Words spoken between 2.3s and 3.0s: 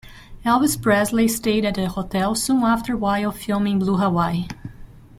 soon after